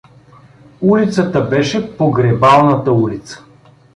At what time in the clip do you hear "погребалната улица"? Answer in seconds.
1.97-3.45